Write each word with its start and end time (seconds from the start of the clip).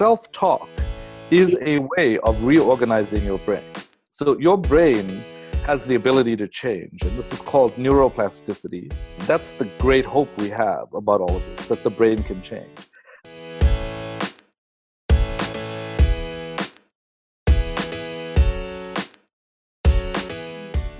self 0.00 0.32
talk 0.32 0.66
is 1.30 1.54
a 1.60 1.78
way 1.94 2.16
of 2.24 2.42
reorganizing 2.42 3.22
your 3.22 3.36
brain. 3.40 3.70
So, 4.10 4.38
your 4.38 4.56
brain 4.56 5.22
has 5.66 5.84
the 5.84 5.94
ability 5.96 6.36
to 6.36 6.48
change, 6.48 7.02
and 7.02 7.18
this 7.18 7.30
is 7.30 7.42
called 7.42 7.74
neuroplasticity. 7.74 8.90
That's 9.30 9.52
the 9.58 9.66
great 9.78 10.06
hope 10.06 10.30
we 10.38 10.48
have 10.48 10.86
about 10.94 11.20
all 11.20 11.36
of 11.36 11.44
this 11.44 11.68
that 11.68 11.82
the 11.82 11.90
brain 11.90 12.22
can 12.22 12.40
change. 12.40 12.78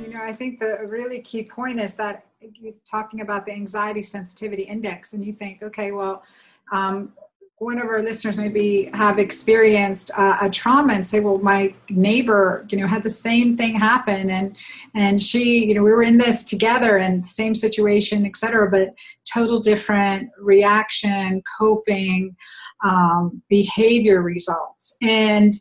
You 0.03 0.11
know, 0.13 0.23
I 0.23 0.35
think 0.35 0.61
the 0.61 0.77
really 0.87 1.23
key 1.23 1.45
point 1.45 1.81
is 1.81 1.95
that 1.95 2.27
you're 2.53 2.75
talking 2.85 3.23
about 3.23 3.47
the 3.47 3.53
anxiety 3.53 4.03
sensitivity 4.03 4.65
index, 4.65 5.15
and 5.15 5.25
you 5.25 5.33
think, 5.33 5.63
okay, 5.63 5.91
well, 5.91 6.23
um, 6.71 7.15
one 7.61 7.79
of 7.79 7.89
our 7.89 8.03
listeners 8.03 8.39
maybe 8.39 8.89
have 8.95 9.19
experienced 9.19 10.11
uh, 10.17 10.39
a 10.41 10.49
trauma 10.49 10.95
and 10.95 11.07
say 11.07 11.21
well 11.21 11.37
my 11.39 11.73
neighbor 11.91 12.67
you 12.71 12.79
know 12.79 12.87
had 12.87 13.03
the 13.03 13.11
same 13.11 13.55
thing 13.55 13.75
happen 13.75 14.31
and 14.31 14.57
and 14.95 15.23
she 15.23 15.67
you 15.67 15.75
know 15.75 15.83
we 15.83 15.93
were 15.93 16.03
in 16.03 16.17
this 16.17 16.43
together 16.43 16.97
and 16.97 17.29
same 17.29 17.55
situation 17.55 18.25
et 18.25 18.35
cetera 18.35 18.71
but 18.71 18.89
total 19.31 19.61
different 19.61 20.31
reaction 20.39 21.43
coping 21.59 22.35
um, 22.83 23.43
behavior 23.49 24.23
results. 24.23 24.97
And 25.03 25.55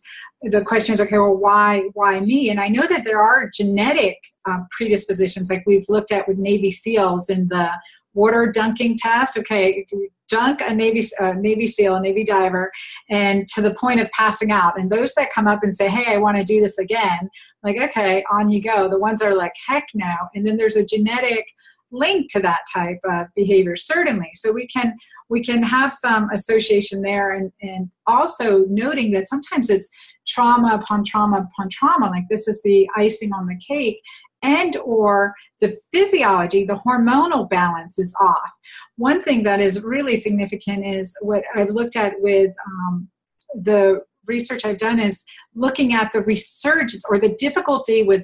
the 0.43 0.63
question 0.63 0.93
is 0.93 1.01
okay 1.01 1.17
well 1.17 1.35
why 1.35 1.83
why 1.93 2.19
me 2.19 2.49
and 2.49 2.59
i 2.59 2.67
know 2.67 2.87
that 2.87 3.03
there 3.03 3.21
are 3.21 3.49
genetic 3.53 4.17
um, 4.45 4.67
predispositions 4.71 5.49
like 5.49 5.63
we've 5.65 5.89
looked 5.89 6.11
at 6.11 6.27
with 6.27 6.37
navy 6.37 6.71
seals 6.71 7.29
in 7.29 7.47
the 7.49 7.69
water 8.13 8.51
dunking 8.53 8.97
test 8.97 9.37
okay 9.37 9.85
dunk 10.29 10.61
a 10.61 10.73
Navy, 10.73 11.03
Navy 11.35 11.67
SEAL, 11.67 11.95
a 11.95 12.01
Navy 12.01 12.23
diver, 12.23 12.71
and 13.09 13.47
to 13.49 13.61
the 13.61 13.73
point 13.73 13.99
of 13.99 14.09
passing 14.11 14.51
out. 14.51 14.79
And 14.79 14.89
those 14.89 15.13
that 15.15 15.33
come 15.33 15.47
up 15.47 15.63
and 15.63 15.75
say, 15.75 15.89
hey, 15.89 16.13
I 16.13 16.17
want 16.17 16.37
to 16.37 16.43
do 16.43 16.61
this 16.61 16.77
again, 16.77 17.29
like, 17.63 17.77
okay, 17.77 18.23
on 18.31 18.49
you 18.49 18.61
go. 18.61 18.87
The 18.87 18.99
ones 18.99 19.19
that 19.19 19.29
are 19.29 19.35
like, 19.35 19.53
heck 19.67 19.87
no. 19.93 20.13
And 20.33 20.45
then 20.45 20.57
there's 20.57 20.75
a 20.75 20.85
genetic 20.85 21.45
link 21.91 22.31
to 22.31 22.39
that 22.39 22.61
type 22.73 22.99
of 23.05 23.27
behavior 23.35 23.75
certainly. 23.75 24.29
So 24.35 24.51
we 24.51 24.67
can 24.67 24.95
we 25.29 25.43
can 25.43 25.63
have 25.63 25.93
some 25.93 26.29
association 26.31 27.01
there 27.01 27.33
and 27.33 27.51
and 27.61 27.89
also 28.07 28.65
noting 28.67 29.11
that 29.11 29.29
sometimes 29.29 29.69
it's 29.69 29.89
trauma 30.27 30.75
upon 30.75 31.03
trauma 31.03 31.47
upon 31.51 31.69
trauma 31.69 32.07
like 32.07 32.25
this 32.29 32.47
is 32.47 32.61
the 32.63 32.89
icing 32.95 33.31
on 33.33 33.47
the 33.47 33.59
cake 33.65 34.01
and 34.41 34.77
or 34.77 35.33
the 35.59 35.75
physiology 35.91 36.65
the 36.65 36.81
hormonal 36.85 37.49
balance 37.49 37.99
is 37.99 38.15
off. 38.21 38.51
One 38.97 39.21
thing 39.21 39.43
that 39.43 39.59
is 39.59 39.83
really 39.83 40.15
significant 40.15 40.85
is 40.85 41.15
what 41.21 41.43
i've 41.55 41.69
looked 41.69 41.95
at 41.95 42.13
with 42.19 42.51
um, 42.67 43.09
the 43.55 44.01
research 44.25 44.63
i've 44.63 44.77
done 44.77 44.99
is 44.99 45.25
looking 45.55 45.93
at 45.93 46.11
the 46.13 46.21
resurgence 46.21 47.03
or 47.09 47.17
the 47.17 47.35
difficulty 47.39 48.03
with 48.03 48.23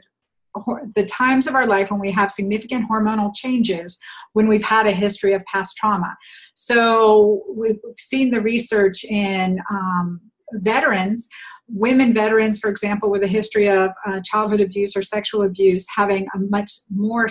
the 0.93 1.05
times 1.05 1.47
of 1.47 1.55
our 1.55 1.67
life 1.67 1.91
when 1.91 1.99
we 1.99 2.11
have 2.11 2.31
significant 2.31 2.89
hormonal 2.89 3.35
changes 3.35 3.97
when 4.33 4.47
we've 4.47 4.63
had 4.63 4.85
a 4.87 4.91
history 4.91 5.33
of 5.33 5.43
past 5.45 5.75
trauma. 5.77 6.15
So 6.55 7.43
we've 7.55 7.79
seen 7.97 8.31
the 8.31 8.41
research 8.41 9.03
in 9.03 9.59
um, 9.69 10.21
veterans. 10.53 11.27
Women 11.67 12.13
veterans, 12.13 12.59
for 12.59 12.69
example, 12.69 13.09
with 13.09 13.23
a 13.23 13.27
history 13.27 13.69
of 13.69 13.89
uh, 14.05 14.21
childhood 14.23 14.61
abuse 14.61 14.95
or 14.95 15.01
sexual 15.01 15.43
abuse, 15.43 15.85
having 15.95 16.27
a 16.35 16.39
much 16.39 16.71
more 16.91 17.27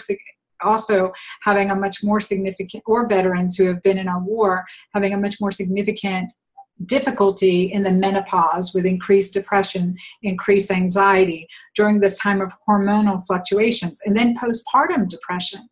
also 0.62 1.12
having 1.42 1.70
a 1.70 1.76
much 1.76 2.02
more 2.02 2.20
significant, 2.20 2.82
or 2.86 3.06
veterans 3.06 3.56
who 3.56 3.66
have 3.66 3.82
been 3.82 3.98
in 3.98 4.08
a 4.08 4.18
war 4.18 4.64
having 4.94 5.12
a 5.12 5.18
much 5.18 5.36
more 5.40 5.50
significant 5.50 6.32
difficulty 6.86 7.72
in 7.72 7.82
the 7.82 7.92
menopause 7.92 8.74
with 8.74 8.86
increased 8.86 9.32
depression, 9.34 9.96
increased 10.22 10.70
anxiety 10.70 11.48
during 11.76 12.00
this 12.00 12.18
time 12.18 12.40
of 12.40 12.52
hormonal 12.68 13.24
fluctuations, 13.26 14.00
and 14.04 14.16
then 14.16 14.36
postpartum 14.36 15.08
depression. 15.08 15.68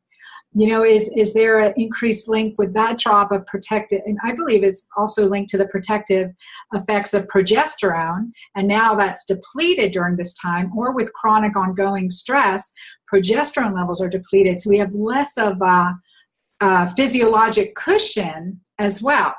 You 0.54 0.66
know 0.66 0.84
is 0.84 1.10
is 1.16 1.32
there 1.32 1.60
an 1.60 1.72
increased 1.78 2.28
link 2.28 2.56
with 2.58 2.74
that 2.74 2.98
drop 2.98 3.32
of 3.32 3.46
protective 3.46 4.02
and 4.04 4.18
i 4.22 4.32
believe 4.32 4.62
it's 4.62 4.86
also 4.98 5.26
linked 5.26 5.48
to 5.52 5.56
the 5.56 5.66
protective 5.68 6.30
effects 6.74 7.14
of 7.14 7.26
progesterone 7.28 8.32
and 8.54 8.68
now 8.68 8.94
that's 8.94 9.24
depleted 9.24 9.92
during 9.92 10.16
this 10.16 10.34
time 10.34 10.70
or 10.76 10.94
with 10.94 11.10
chronic 11.14 11.56
ongoing 11.56 12.10
stress 12.10 12.70
progesterone 13.10 13.74
levels 13.74 14.02
are 14.02 14.10
depleted 14.10 14.60
so 14.60 14.68
we 14.68 14.76
have 14.76 14.92
less 14.92 15.38
of 15.38 15.58
a, 15.62 15.94
a 16.60 16.94
physiologic 16.96 17.74
cushion 17.74 18.60
as 18.78 19.00
well 19.00 19.34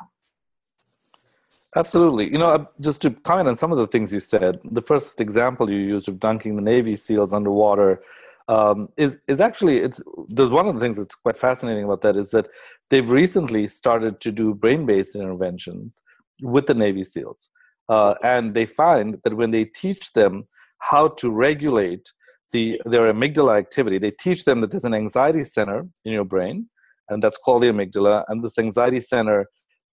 Absolutely. 1.75 2.31
You 2.31 2.37
know, 2.37 2.67
just 2.79 3.01
to 3.01 3.11
comment 3.11 3.47
on 3.47 3.55
some 3.55 3.71
of 3.71 3.79
the 3.79 3.87
things 3.87 4.13
you 4.13 4.19
said, 4.19 4.59
the 4.63 4.81
first 4.81 5.19
example 5.19 5.71
you 5.71 5.79
used 5.79 6.07
of 6.07 6.19
dunking 6.19 6.55
the 6.55 6.61
Navy 6.61 6.95
SEALs 6.95 7.33
underwater 7.33 8.01
um, 8.47 8.89
is 8.97 9.17
is 9.27 9.39
actually 9.39 9.77
it's 9.77 10.01
there's 10.27 10.49
one 10.49 10.67
of 10.67 10.75
the 10.75 10.79
things 10.81 10.97
that's 10.97 11.15
quite 11.15 11.37
fascinating 11.37 11.85
about 11.85 12.01
that 12.01 12.17
is 12.17 12.29
that 12.31 12.47
they've 12.89 13.09
recently 13.09 13.67
started 13.67 14.19
to 14.21 14.31
do 14.31 14.53
brain-based 14.53 15.15
interventions 15.15 16.01
with 16.41 16.67
the 16.67 16.73
Navy 16.73 17.03
SEALs, 17.03 17.49
uh, 17.89 18.15
and 18.23 18.53
they 18.53 18.65
find 18.65 19.17
that 19.23 19.35
when 19.37 19.51
they 19.51 19.63
teach 19.63 20.11
them 20.13 20.43
how 20.79 21.07
to 21.07 21.31
regulate 21.31 22.11
the 22.51 22.79
their 22.85 23.11
amygdala 23.11 23.57
activity, 23.57 23.97
they 23.97 24.11
teach 24.11 24.43
them 24.43 24.61
that 24.61 24.71
there's 24.71 24.83
an 24.83 24.93
anxiety 24.93 25.43
center 25.43 25.87
in 26.05 26.11
your 26.11 26.25
brain, 26.25 26.65
and 27.09 27.23
that's 27.23 27.37
called 27.37 27.63
the 27.63 27.67
amygdala, 27.67 28.25
and 28.27 28.43
this 28.43 28.59
anxiety 28.59 28.99
center 28.99 29.47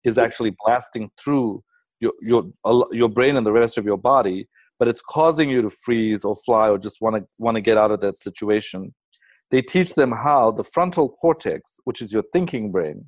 is 0.05 0.19
actually 0.19 0.55
blasting 0.67 1.09
through 1.23 1.63
your 2.01 2.13
your 2.23 2.45
your 2.93 3.09
brain 3.09 3.37
and 3.37 3.47
the 3.47 3.53
rest 3.53 3.79
of 3.79 3.85
your 3.85 3.99
body 3.99 4.49
but 4.81 4.89
it's 4.89 5.03
causing 5.03 5.51
you 5.51 5.61
to 5.61 5.71
freeze 5.71 6.25
or 6.25 6.35
fly 6.35 6.71
or 6.71 6.79
just 6.79 7.03
want 7.03 7.15
to 7.15 7.25
want 7.39 7.55
to 7.55 7.61
get 7.61 7.77
out 7.77 7.93
of 7.93 8.01
that 8.01 8.17
situation. 8.19 8.93
They 9.51 9.61
teach 9.61 9.95
them 9.95 10.11
how 10.11 10.53
the 10.53 10.65
frontal 10.65 11.11
cortex 11.11 11.75
which 11.85 12.01
is 12.03 12.13
your 12.13 12.25
thinking 12.33 12.73
brain 12.73 13.05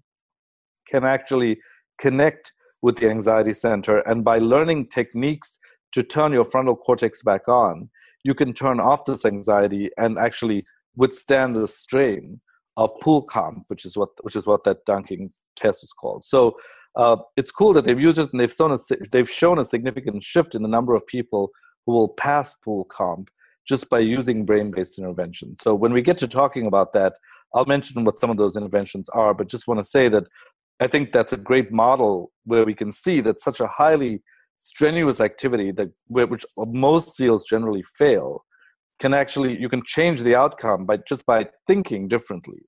can 0.88 1.04
actually 1.04 1.58
connect 1.98 2.52
with 2.82 2.98
the 2.98 3.08
anxiety 3.08 3.54
center. 3.54 3.98
And 4.00 4.22
by 4.22 4.38
learning 4.38 4.90
techniques 4.90 5.58
to 5.92 6.02
turn 6.02 6.32
your 6.32 6.44
frontal 6.44 6.76
cortex 6.76 7.22
back 7.22 7.48
on 7.48 7.88
you 8.22 8.34
can 8.34 8.52
turn 8.52 8.78
off 8.78 9.04
this 9.06 9.24
anxiety 9.24 9.90
and 9.96 10.18
actually 10.18 10.62
withstand 10.94 11.56
the 11.56 11.66
strain 11.66 12.40
of 12.76 12.90
pool 13.00 13.22
comp 13.22 13.64
which 13.68 13.84
is 13.84 13.96
what 13.96 14.10
which 14.20 14.36
is 14.36 14.46
what 14.46 14.62
that 14.64 14.84
dunking 14.84 15.30
test 15.56 15.82
is 15.82 15.92
called. 15.92 16.22
So 16.24 16.54
uh, 16.96 17.16
it's 17.36 17.50
cool 17.50 17.72
that 17.72 17.84
they've 17.84 18.00
used 18.00 18.18
it 18.18 18.30
and 18.32 18.40
they've 18.40 18.52
shown 18.52 18.72
a 18.72 18.78
they've 19.10 19.30
shown 19.30 19.58
a 19.58 19.64
significant 19.64 20.22
shift 20.22 20.54
in 20.54 20.62
the 20.62 20.68
number 20.68 20.94
of 20.94 21.06
people 21.06 21.50
who 21.86 21.92
will 21.92 22.14
pass 22.18 22.54
pool 22.64 22.84
comp 22.84 23.30
just 23.66 23.88
by 23.88 23.98
using 23.98 24.44
brain-based 24.44 24.98
interventions. 24.98 25.60
So 25.62 25.74
when 25.74 25.92
we 25.92 26.02
get 26.02 26.18
to 26.18 26.28
talking 26.28 26.66
about 26.66 26.92
that, 26.94 27.14
I'll 27.54 27.64
mention 27.64 28.04
what 28.04 28.18
some 28.18 28.30
of 28.30 28.36
those 28.36 28.56
interventions 28.56 29.08
are, 29.10 29.34
but 29.34 29.48
just 29.48 29.68
want 29.68 29.78
to 29.78 29.84
say 29.84 30.08
that 30.08 30.24
I 30.80 30.88
think 30.88 31.12
that's 31.12 31.32
a 31.32 31.36
great 31.36 31.70
model 31.70 32.32
where 32.44 32.64
we 32.64 32.74
can 32.74 32.90
see 32.90 33.20
that 33.20 33.40
such 33.40 33.60
a 33.60 33.68
highly 33.68 34.22
strenuous 34.58 35.20
activity 35.20 35.72
that 35.72 35.90
which 36.08 36.44
most 36.58 37.16
seals 37.16 37.44
generally 37.44 37.82
fail 37.98 38.44
can 39.00 39.14
actually 39.14 39.58
you 39.60 39.68
can 39.68 39.82
change 39.84 40.22
the 40.22 40.36
outcome 40.36 40.84
by 40.84 40.96
just 41.08 41.24
by 41.26 41.46
thinking 41.66 42.08
differently. 42.08 42.60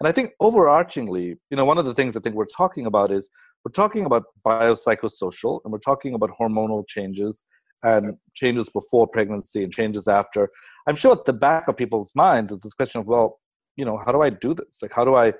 And 0.00 0.08
I 0.08 0.12
think 0.12 0.30
overarchingly, 0.40 1.36
you 1.50 1.56
know, 1.56 1.64
one 1.64 1.78
of 1.78 1.84
the 1.84 1.94
things 1.94 2.16
I 2.16 2.20
think 2.20 2.36
we're 2.36 2.56
talking 2.56 2.86
about 2.86 3.10
is 3.10 3.28
we're 3.64 3.72
talking 3.72 4.04
about 4.04 4.24
biopsychosocial 4.44 5.60
and 5.64 5.72
we're 5.72 5.78
talking 5.78 6.14
about 6.14 6.30
hormonal 6.40 6.86
changes 6.86 7.44
and 7.82 8.16
changes 8.34 8.68
before 8.68 9.06
pregnancy 9.06 9.62
and 9.62 9.72
changes 9.72 10.08
after. 10.08 10.48
I'm 10.86 10.96
sure 10.96 11.12
at 11.12 11.24
the 11.24 11.32
back 11.32 11.68
of 11.68 11.76
people's 11.76 12.12
minds 12.14 12.52
is 12.52 12.60
this 12.60 12.74
question 12.74 13.00
of, 13.00 13.06
well, 13.06 13.38
you 13.76 13.84
know, 13.84 13.98
how 14.04 14.12
do 14.12 14.22
I 14.22 14.30
do 14.30 14.54
this? 14.54 14.78
Like, 14.82 14.92
how 14.94 15.04
do 15.04 15.14
I, 15.14 15.32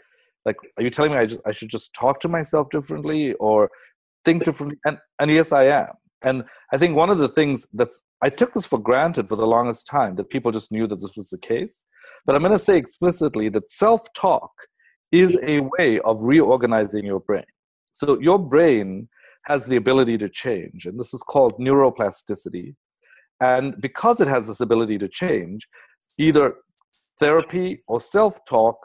like, 0.44 0.56
are 0.76 0.82
you 0.82 0.90
telling 0.90 1.12
me 1.12 1.18
I, 1.18 1.24
just, 1.24 1.40
I 1.46 1.52
should 1.52 1.68
just 1.68 1.92
talk 1.94 2.20
to 2.20 2.28
myself 2.28 2.68
differently 2.70 3.32
or 3.34 3.70
think 4.24 4.44
differently? 4.44 4.78
And, 4.84 4.98
and 5.20 5.30
yes, 5.30 5.52
I 5.52 5.64
am. 5.64 5.88
And 6.22 6.44
I 6.72 6.78
think 6.78 6.96
one 6.96 7.10
of 7.10 7.18
the 7.18 7.28
things 7.28 7.66
that's, 7.72 8.00
I 8.22 8.28
took 8.28 8.52
this 8.52 8.66
for 8.66 8.80
granted 8.80 9.28
for 9.28 9.36
the 9.36 9.46
longest 9.46 9.86
time 9.86 10.14
that 10.16 10.30
people 10.30 10.50
just 10.50 10.72
knew 10.72 10.86
that 10.86 11.00
this 11.00 11.16
was 11.16 11.30
the 11.30 11.38
case. 11.38 11.84
But 12.26 12.34
I'm 12.34 12.42
going 12.42 12.52
to 12.52 12.58
say 12.58 12.76
explicitly 12.76 13.48
that 13.50 13.70
self 13.70 14.12
talk 14.14 14.50
is 15.12 15.38
a 15.42 15.60
way 15.78 15.98
of 16.00 16.22
reorganizing 16.22 17.04
your 17.04 17.20
brain. 17.20 17.44
So 17.92 18.18
your 18.20 18.38
brain 18.38 19.08
has 19.46 19.66
the 19.66 19.76
ability 19.76 20.18
to 20.18 20.28
change, 20.28 20.86
and 20.86 20.98
this 20.98 21.14
is 21.14 21.22
called 21.22 21.58
neuroplasticity. 21.58 22.74
And 23.40 23.80
because 23.80 24.20
it 24.20 24.28
has 24.28 24.46
this 24.46 24.60
ability 24.60 24.98
to 24.98 25.08
change, 25.08 25.66
either 26.18 26.54
therapy 27.18 27.80
or 27.88 28.00
self 28.00 28.44
talk 28.44 28.76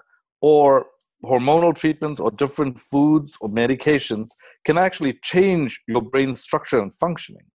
or 0.42 0.86
hormonal 1.24 1.76
treatments 1.76 2.20
or 2.20 2.32
different 2.32 2.78
foods 2.80 3.34
or 3.42 3.50
medications 3.50 4.28
can 4.66 4.78
actually 4.78 5.18
change 5.24 5.80
your 5.88 6.02
brain 6.02 6.36
structure 6.36 6.80
and 6.80 6.94
functioning. 6.94 7.46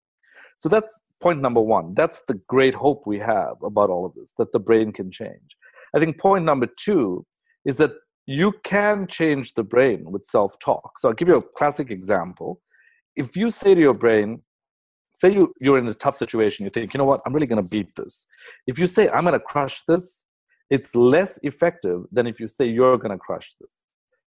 So 0.57 0.69
that's 0.69 0.91
point 1.21 1.39
number 1.41 1.61
one. 1.61 1.93
That's 1.93 2.25
the 2.25 2.39
great 2.47 2.73
hope 2.75 3.03
we 3.05 3.19
have 3.19 3.55
about 3.63 3.89
all 3.89 4.05
of 4.05 4.13
this, 4.13 4.33
that 4.37 4.51
the 4.51 4.59
brain 4.59 4.91
can 4.91 5.11
change. 5.11 5.55
I 5.95 5.99
think 5.99 6.19
point 6.19 6.45
number 6.45 6.67
two 6.81 7.25
is 7.65 7.77
that 7.77 7.91
you 8.29 8.53
can 8.63 9.07
change 9.07 9.55
the 9.55 9.63
brain 9.63 10.11
with 10.11 10.23
self 10.25 10.57
talk. 10.59 10.99
So 10.99 11.09
I'll 11.09 11.15
give 11.15 11.27
you 11.27 11.37
a 11.37 11.41
classic 11.41 11.89
example 11.89 12.61
if 13.15 13.35
you 13.35 13.49
say 13.49 13.73
to 13.73 13.79
your 13.79 13.95
brain, 13.95 14.41
say 15.15 15.33
you, 15.33 15.51
you're 15.59 15.79
in 15.79 15.87
a 15.87 15.93
tough 15.95 16.15
situation, 16.15 16.63
you 16.63 16.69
think, 16.69 16.93
you 16.93 16.99
know 16.99 17.05
what, 17.05 17.21
I'm 17.25 17.33
really 17.33 17.47
going 17.47 17.61
to 17.61 17.69
beat 17.69 17.91
this. 17.95 18.25
If 18.67 18.77
you 18.77 18.85
say, 18.85 19.09
I'm 19.09 19.23
going 19.23 19.33
to 19.33 19.39
crush 19.39 19.81
this, 19.87 20.23
it's 20.69 20.95
less 20.95 21.39
effective 21.41 22.03
than 22.11 22.27
if 22.27 22.39
you 22.39 22.47
say 22.47 22.65
you're 22.65 22.97
going 22.97 23.11
to 23.11 23.17
crush 23.17 23.49
this. 23.59 23.71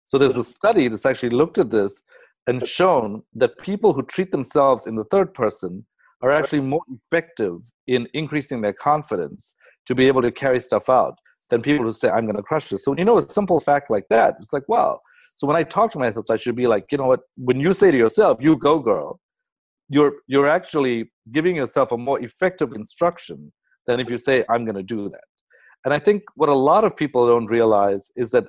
So 0.09 0.19
there's 0.19 0.37
a 0.37 0.45
study 0.45 0.89
that's 0.89 1.07
actually 1.07 1.31
looked 1.31 1.59
at 1.59 1.71
this 1.71 2.03
and 2.49 2.67
shown 2.69 3.23
that 3.35 3.57
people 3.59 3.93
who 3.93 4.03
treat 4.03 4.33
themselves 4.33 4.87
in 4.87 4.97
the 4.97 5.05
third 5.05 5.33
person 5.33 5.87
are 6.23 6.33
actually 6.33 6.61
more 6.61 6.83
effective 6.91 7.55
in 7.87 8.09
increasing 8.13 8.61
their 8.61 8.73
confidence 8.73 9.55
to 9.87 9.95
be 9.95 10.07
able 10.07 10.23
to 10.23 10.33
carry 10.33 10.61
stuff 10.61 10.91
out 10.91 11.15
than 11.51 11.63
people 11.63 11.85
who 11.85 11.93
say, 11.93 12.09
I'm 12.09 12.25
going 12.25 12.37
to 12.37 12.43
crush 12.43 12.69
this. 12.69 12.85
So, 12.85 12.93
when 12.93 12.99
you 12.99 13.05
know, 13.05 13.19
a 13.19 13.29
simple 13.29 13.61
fact 13.61 13.91
like 13.91 14.07
that, 14.11 14.37
it's 14.41 14.53
like, 14.53 14.69
wow. 14.69 15.01
So 15.37 15.47
when 15.47 15.57
I 15.57 15.63
talk 15.65 15.91
to 15.93 15.99
myself, 15.99 16.27
I 16.31 16.37
should 16.37 16.57
be 16.57 16.67
like, 16.67 16.85
you 16.91 16.99
know 16.99 17.07
what, 17.07 17.21
when 17.37 17.59
you 17.59 17.75
say 17.75 17.91
to 17.91 17.97
yourself, 17.97 18.39
you 18.41 18.59
go 18.59 18.79
girl, 18.79 19.21
you're, 19.89 20.13
you're 20.27 20.49
actually 20.49 21.11
giving 21.33 21.57
yourself 21.57 21.93
a 21.93 21.99
more 21.99 22.21
effective 22.23 22.73
instruction 22.75 23.53
than 23.87 24.01
if 24.01 24.09
you 24.09 24.19
say, 24.19 24.45
I'm 24.49 24.65
going 24.65 24.77
to 24.77 24.83
do 24.83 25.09
that. 25.09 25.25
And 25.85 25.93
I 25.93 25.99
think 25.99 26.23
what 26.37 26.49
a 26.49 26.55
lot 26.55 26.85
of 26.85 26.97
people 26.97 27.27
don't 27.27 27.47
realize 27.47 28.11
is 28.17 28.31
that 28.31 28.45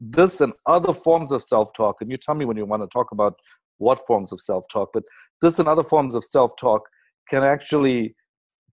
this 0.00 0.40
and 0.40 0.52
other 0.66 0.92
forms 0.92 1.32
of 1.32 1.42
self 1.42 1.72
talk, 1.72 1.96
and 2.00 2.10
you 2.10 2.16
tell 2.16 2.34
me 2.34 2.44
when 2.44 2.56
you 2.56 2.64
want 2.64 2.82
to 2.82 2.88
talk 2.88 3.10
about 3.12 3.34
what 3.78 4.06
forms 4.06 4.32
of 4.32 4.40
self 4.40 4.64
talk, 4.72 4.90
but 4.92 5.02
this 5.42 5.58
and 5.58 5.68
other 5.68 5.82
forms 5.82 6.14
of 6.14 6.24
self 6.24 6.52
talk 6.56 6.82
can 7.28 7.42
actually 7.42 8.14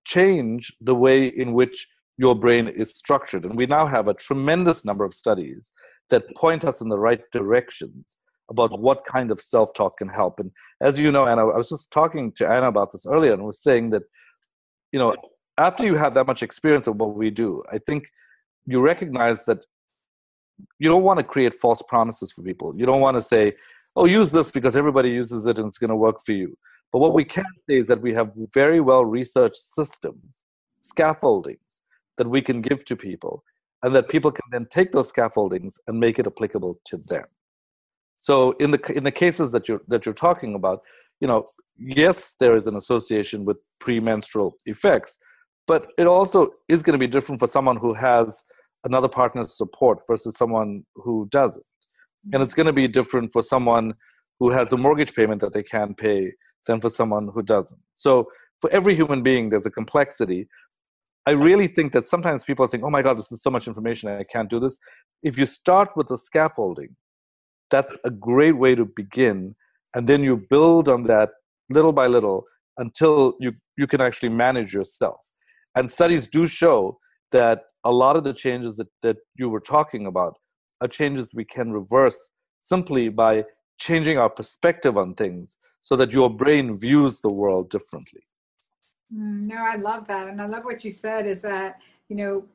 change 0.05 0.71
the 0.81 0.95
way 0.95 1.27
in 1.27 1.53
which 1.53 1.87
your 2.18 2.36
brain 2.36 2.68
is 2.68 2.92
structured. 2.92 3.44
And 3.45 3.56
we 3.57 3.65
now 3.65 3.88
have 3.88 4.07
a 4.07 4.13
tremendous 4.13 4.86
number 4.86 5.06
of 5.06 5.13
studies 5.13 5.71
that 6.10 6.24
point 6.36 6.63
us 6.65 6.81
in 6.81 6.89
the 6.89 7.00
right 7.00 7.21
directions 7.31 8.18
about 8.50 8.80
what 8.80 9.06
kind 9.06 9.31
of 9.31 9.39
self 9.39 9.74
talk 9.74 9.98
can 9.98 10.10
help. 10.10 10.39
And 10.39 10.51
as 10.81 11.00
you 11.00 11.12
know, 11.12 11.25
Anna, 11.27 11.48
I 11.48 11.57
was 11.57 11.69
just 11.69 11.92
talking 11.92 12.31
to 12.33 12.48
Anna 12.48 12.68
about 12.68 12.92
this 12.92 13.06
earlier 13.06 13.33
and 13.33 13.44
was 13.44 13.62
saying 13.62 13.89
that, 13.92 14.04
you 14.92 15.00
know, 15.00 15.15
after 15.57 15.86
you 15.86 15.95
have 15.95 16.13
that 16.15 16.27
much 16.27 16.44
experience 16.44 16.88
of 16.88 17.00
what 17.00 17.15
we 17.15 17.30
do, 17.30 17.63
I 17.71 17.77
think 17.80 18.06
you 18.65 18.80
recognize 18.80 19.45
that 19.45 19.60
you 20.80 20.89
don't 20.89 21.04
want 21.04 21.18
to 21.19 21.24
create 21.24 21.54
false 21.56 21.81
promises 21.88 22.31
for 22.31 22.44
people. 22.44 22.74
You 22.77 22.86
don't 22.86 23.01
want 23.01 23.18
to 23.18 23.21
say, 23.21 23.54
oh, 23.95 24.06
use 24.06 24.31
this 24.31 24.51
because 24.51 24.75
everybody 24.75 25.10
uses 25.10 25.45
it 25.48 25.57
and 25.57 25.68
it's 25.68 25.77
going 25.77 25.89
to 25.89 25.95
work 25.95 26.21
for 26.24 26.33
you. 26.33 26.57
But 26.92 27.00
what 27.00 27.13
we 27.13 27.25
can 27.25 27.45
say 27.68 27.80
is 27.80 27.88
that 27.88 28.01
we 28.01 28.13
have 28.13 28.31
very 28.54 28.81
well 28.81 29.04
researched 29.04 29.57
systems, 29.57 30.24
scaffoldings 30.83 31.62
that 32.18 32.27
we 32.27 32.42
can 32.42 32.62
give 32.62 32.86
to 32.86 32.95
people, 32.95 33.44
and 33.81 33.95
that 33.95 34.10
people 34.10 34.31
can 34.31 34.45
then 34.51 34.68
take 34.69 34.92
those 34.92 35.10
scaffoldings 35.10 35.80
and 35.88 36.00
make 36.00 36.19
it 36.19 36.27
applicable 36.27 36.77
to 36.86 36.98
them. 36.98 37.25
So 38.19 38.51
in 38.54 38.71
the 38.71 38.80
in 38.95 39.04
the 39.04 39.12
cases 39.12 39.51
that 39.51 39.68
you're 39.68 39.81
that 39.89 40.06
you're 40.06 40.15
talking 40.15 40.56
about, 40.56 40.81
you 41.19 41.27
know, 41.27 41.44
yes, 41.77 42.36
there 42.39 42.56
is 42.56 42.68
an 42.68 42.75
association 42.75 43.45
with 43.45 43.62
premenstrual 43.80 44.56
effects, 44.65 45.18
but 45.68 45.88
it 45.98 46.07
also 46.07 46.50
is 46.69 46.81
going 46.81 46.94
to 46.94 47.06
be 47.06 47.07
different 47.07 47.39
for 47.39 47.48
someone 47.48 47.77
who 47.77 47.94
has 47.94 48.42
another 48.86 49.07
partner's 49.07 49.57
support 49.57 50.00
versus 50.07 50.36
someone 50.38 50.83
who 50.95 51.27
doesn't. 51.31 51.65
And 52.31 52.42
it's 52.42 52.54
going 52.54 52.68
to 52.68 52.74
be 52.74 52.88
different 52.88 53.31
for 53.31 53.42
someone 53.42 53.94
who 54.39 54.50
has 54.51 54.71
a 54.74 54.77
mortgage 54.77 55.13
payment 55.13 55.42
that 55.42 55.54
they 55.54 55.63
can't 55.63 55.98
pay 55.98 56.31
than 56.68 56.80
for 56.80 56.89
someone 56.89 57.30
who 57.33 57.42
doesn't. 57.42 57.80
So 57.95 58.27
for 58.62 58.69
every 58.71 58.95
human 58.95 59.24
being, 59.24 59.50
there's 59.50 59.65
a 59.65 59.71
complexity. 59.71 60.48
I 61.25 61.31
really 61.31 61.67
think 61.67 61.93
that 61.93 62.07
sometimes 62.07 62.43
people 62.43 62.67
think, 62.67 62.83
oh 62.83 62.89
my 62.89 63.01
God, 63.01 63.17
this 63.17 63.31
is 63.31 63.41
so 63.41 63.49
much 63.49 63.67
information, 63.67 64.09
I 64.09 64.23
can't 64.23 64.49
do 64.49 64.59
this. 64.59 64.77
If 65.21 65.37
you 65.37 65.45
start 65.45 65.89
with 65.95 66.07
the 66.07 66.17
scaffolding, 66.17 66.95
that's 67.71 67.95
a 68.03 68.09
great 68.09 68.57
way 68.57 68.75
to 68.75 68.85
begin. 68.95 69.55
And 69.95 70.07
then 70.07 70.21
you 70.23 70.45
build 70.49 70.89
on 70.89 71.03
that 71.03 71.29
little 71.69 71.93
by 71.93 72.07
little 72.07 72.43
until 72.77 73.35
you, 73.39 73.51
you 73.77 73.87
can 73.87 74.01
actually 74.01 74.29
manage 74.29 74.73
yourself. 74.73 75.19
And 75.75 75.91
studies 75.91 76.27
do 76.27 76.45
show 76.45 76.99
that 77.31 77.61
a 77.85 77.91
lot 77.91 78.15
of 78.15 78.23
the 78.23 78.33
changes 78.33 78.75
that, 78.77 78.87
that 79.01 79.17
you 79.35 79.49
were 79.49 79.59
talking 79.59 80.05
about 80.05 80.37
are 80.81 80.87
changes 80.87 81.31
we 81.33 81.45
can 81.45 81.71
reverse 81.71 82.17
simply 82.61 83.09
by 83.09 83.43
changing 83.79 84.17
our 84.17 84.29
perspective 84.29 84.97
on 84.97 85.13
things 85.15 85.55
so 85.81 85.95
that 85.95 86.11
your 86.11 86.29
brain 86.29 86.77
views 86.77 87.19
the 87.21 87.33
world 87.33 87.69
differently. 87.69 88.21
Mm, 89.13 89.48
no, 89.48 89.57
I 89.57 89.75
love 89.75 90.07
that. 90.07 90.27
And 90.27 90.42
I 90.42 90.45
love 90.45 90.65
what 90.65 90.83
you 90.83 90.92
said 90.92 91.27
is 91.27 91.42
that, 91.42 91.80
you 92.10 92.15
know, 92.15 92.45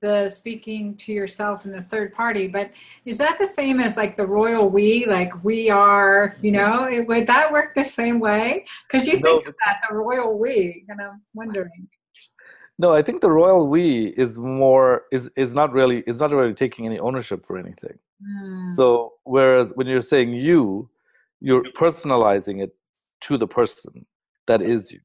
the 0.00 0.28
speaking 0.28 0.96
to 0.96 1.12
yourself 1.12 1.64
and 1.64 1.74
the 1.74 1.82
third 1.82 2.14
party, 2.14 2.46
but 2.48 2.70
is 3.04 3.18
that 3.18 3.38
the 3.38 3.46
same 3.46 3.80
as 3.80 3.96
like 3.96 4.16
the 4.16 4.26
royal 4.26 4.70
we, 4.70 5.06
like 5.06 5.32
we 5.44 5.70
are, 5.70 6.36
you 6.40 6.52
know, 6.52 6.84
it, 6.84 7.06
would 7.06 7.26
that 7.26 7.50
work 7.50 7.74
the 7.74 7.84
same 7.84 8.18
way? 8.18 8.64
Because 8.86 9.06
you 9.06 9.14
think 9.14 9.24
no, 9.24 9.50
of 9.50 9.54
that, 9.64 9.80
the 9.88 9.94
royal 9.94 10.38
we, 10.38 10.84
and 10.88 11.00
I'm 11.00 11.22
wondering. 11.34 11.88
No, 12.78 12.92
I 12.92 13.02
think 13.02 13.20
the 13.20 13.30
royal 13.30 13.68
we 13.68 14.14
is 14.16 14.36
more 14.36 15.02
is 15.12 15.30
is 15.36 15.54
not 15.54 15.72
really 15.72 16.02
is 16.08 16.20
not 16.20 16.32
really 16.32 16.54
taking 16.54 16.86
any 16.86 16.98
ownership 16.98 17.46
for 17.46 17.56
anything. 17.56 17.96
Mm. 18.20 18.74
So 18.74 19.12
whereas 19.24 19.70
when 19.76 19.86
you're 19.86 20.02
saying 20.02 20.32
you, 20.32 20.88
you're 21.40 21.62
personalizing 21.76 22.62
it 22.62 22.74
to 23.22 23.38
the 23.38 23.46
person 23.46 24.06
that 24.46 24.60
is 24.60 24.90
you. 24.90 25.00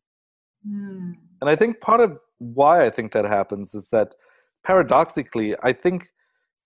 Mm. 0.67 1.15
And 1.41 1.49
I 1.49 1.55
think 1.55 1.79
part 1.81 2.01
of 2.01 2.17
why 2.39 2.83
I 2.83 2.89
think 2.89 3.11
that 3.13 3.25
happens 3.25 3.73
is 3.73 3.87
that 3.91 4.15
paradoxically, 4.65 5.55
I 5.63 5.73
think 5.73 6.07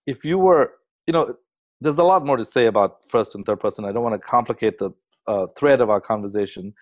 if 0.07 0.25
you 0.25 0.37
were, 0.37 0.73
you 1.07 1.13
know, 1.13 1.35
there's 1.81 1.97
a 1.97 2.03
lot 2.03 2.25
more 2.25 2.37
to 2.37 2.45
say 2.45 2.65
about 2.65 3.09
first 3.09 3.35
and 3.35 3.45
third 3.45 3.59
person. 3.59 3.85
I 3.85 3.91
don't 3.91 4.03
want 4.03 4.19
to 4.19 4.27
complicate 4.27 4.79
the 4.79 4.91
uh, 5.27 5.47
thread 5.57 5.81
of 5.81 5.89
our 5.89 5.99
conversation, 5.99 6.73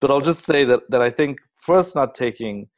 but 0.00 0.10
I'll 0.10 0.20
just 0.20 0.44
say 0.44 0.64
that 0.64 0.80
that 0.90 1.00
I 1.00 1.10
think 1.10 1.38
first 1.54 1.94
not 1.94 2.14
taking 2.14 2.68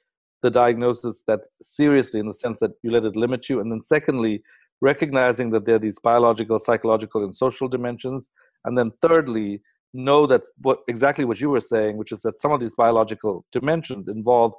the 0.42 0.50
diagnosis 0.50 1.22
that 1.26 1.40
seriously 1.52 2.20
in 2.20 2.28
the 2.28 2.34
sense 2.34 2.60
that 2.60 2.72
you 2.82 2.90
let 2.92 3.04
it 3.04 3.16
limit 3.16 3.48
you 3.48 3.60
and 3.60 3.72
then 3.72 3.82
secondly 3.82 4.42
recognizing 4.80 5.50
that 5.50 5.66
there 5.66 5.74
are 5.74 5.80
these 5.80 5.98
biological 5.98 6.60
psychological 6.60 7.24
and 7.24 7.34
social 7.34 7.66
dimensions 7.66 8.30
and 8.64 8.78
then 8.78 8.90
thirdly 9.02 9.60
know 9.94 10.26
that 10.26 10.42
what 10.62 10.80
exactly 10.88 11.24
what 11.24 11.40
you 11.40 11.48
were 11.48 11.60
saying 11.60 11.96
which 11.96 12.12
is 12.12 12.20
that 12.22 12.40
some 12.40 12.52
of 12.52 12.60
these 12.60 12.74
biological 12.74 13.44
dimensions 13.52 14.08
involve 14.08 14.52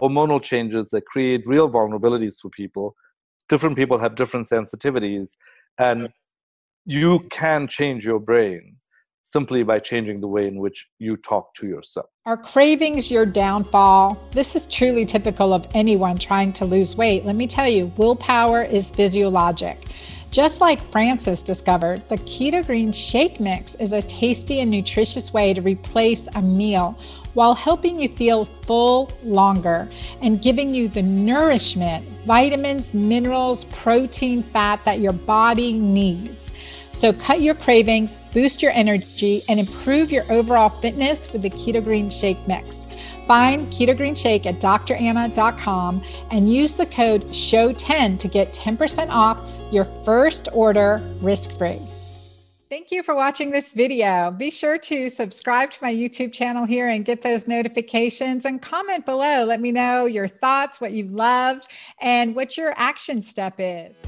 hormonal 0.00 0.42
changes 0.42 0.88
that 0.90 1.04
create 1.06 1.46
real 1.46 1.68
vulnerabilities 1.68 2.36
for 2.40 2.50
people 2.50 2.94
different 3.48 3.76
people 3.76 3.98
have 3.98 4.14
different 4.14 4.48
sensitivities 4.48 5.30
and 5.78 6.08
you 6.84 7.18
can 7.30 7.66
change 7.66 8.04
your 8.04 8.20
brain 8.20 8.76
simply 9.28 9.64
by 9.64 9.78
changing 9.78 10.20
the 10.20 10.28
way 10.28 10.46
in 10.46 10.56
which 10.56 10.86
you 10.98 11.16
talk 11.16 11.52
to 11.54 11.66
yourself. 11.66 12.06
Are 12.26 12.36
cravings 12.36 13.10
your 13.10 13.26
downfall? 13.26 14.18
This 14.30 14.54
is 14.54 14.66
truly 14.68 15.04
typical 15.04 15.52
of 15.52 15.66
anyone 15.74 16.16
trying 16.16 16.52
to 16.54 16.64
lose 16.64 16.96
weight. 16.96 17.24
Let 17.24 17.36
me 17.36 17.46
tell 17.46 17.68
you, 17.68 17.92
willpower 17.96 18.62
is 18.62 18.90
physiologic. 18.90 19.78
Just 20.36 20.60
like 20.60 20.86
Francis 20.92 21.42
discovered, 21.42 22.06
the 22.10 22.18
Keto 22.18 22.62
Green 22.66 22.92
Shake 22.92 23.40
Mix 23.40 23.74
is 23.76 23.92
a 23.92 24.02
tasty 24.02 24.60
and 24.60 24.70
nutritious 24.70 25.32
way 25.32 25.54
to 25.54 25.62
replace 25.62 26.28
a 26.34 26.42
meal 26.42 26.98
while 27.32 27.54
helping 27.54 27.98
you 27.98 28.06
feel 28.06 28.44
full 28.44 29.10
longer 29.24 29.88
and 30.20 30.42
giving 30.42 30.74
you 30.74 30.88
the 30.88 31.00
nourishment, 31.00 32.06
vitamins, 32.26 32.92
minerals, 32.92 33.64
protein, 33.64 34.42
fat 34.42 34.84
that 34.84 35.00
your 35.00 35.14
body 35.14 35.72
needs. 35.72 36.50
So 36.90 37.14
cut 37.14 37.40
your 37.40 37.54
cravings, 37.54 38.18
boost 38.34 38.60
your 38.60 38.72
energy, 38.72 39.42
and 39.48 39.58
improve 39.58 40.12
your 40.12 40.30
overall 40.30 40.68
fitness 40.68 41.32
with 41.32 41.40
the 41.40 41.50
Keto 41.50 41.82
Green 41.82 42.10
Shake 42.10 42.46
Mix. 42.46 42.86
Find 43.26 43.66
Keto 43.72 43.96
Green 43.96 44.14
Shake 44.14 44.46
at 44.46 44.60
dranna.com 44.60 46.02
and 46.30 46.52
use 46.52 46.76
the 46.76 46.86
code 46.86 47.26
SHOW10 47.28 48.18
to 48.20 48.28
get 48.28 48.52
10% 48.52 49.08
off 49.10 49.40
your 49.72 49.84
first 50.04 50.48
order 50.52 51.02
risk 51.20 51.50
free. 51.58 51.80
Thank 52.68 52.90
you 52.90 53.04
for 53.04 53.14
watching 53.14 53.52
this 53.52 53.72
video. 53.72 54.32
Be 54.32 54.50
sure 54.50 54.76
to 54.76 55.08
subscribe 55.08 55.70
to 55.70 55.78
my 55.82 55.94
YouTube 55.94 56.32
channel 56.32 56.64
here 56.64 56.88
and 56.88 57.04
get 57.04 57.22
those 57.22 57.46
notifications 57.46 58.44
and 58.44 58.60
comment 58.60 59.06
below. 59.06 59.44
Let 59.44 59.60
me 59.60 59.70
know 59.70 60.06
your 60.06 60.26
thoughts, 60.26 60.80
what 60.80 60.90
you 60.90 61.04
loved, 61.04 61.68
and 62.00 62.34
what 62.34 62.56
your 62.56 62.74
action 62.76 63.22
step 63.22 63.54
is. 63.58 64.00